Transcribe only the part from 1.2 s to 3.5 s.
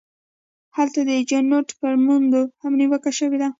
چینوت پر موندنو هم نیوکه شوې ده.